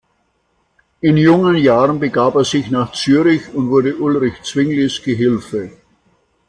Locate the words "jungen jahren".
1.15-1.99